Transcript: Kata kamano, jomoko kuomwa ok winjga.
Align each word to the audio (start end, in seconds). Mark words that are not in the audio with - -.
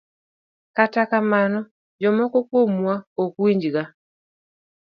Kata 0.75 1.01
kamano, 1.11 1.59
jomoko 2.01 2.37
kuomwa 2.47 2.93
ok 3.23 3.33
winjga. 3.43 3.83